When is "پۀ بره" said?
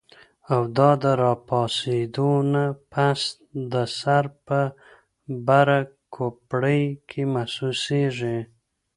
4.45-5.79